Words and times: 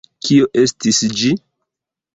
Kio 0.27 0.47
estis 0.63 1.03
ĝi? 1.21 1.31